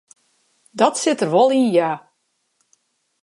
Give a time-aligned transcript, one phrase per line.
[0.77, 1.91] Dat sit der wol yn ja.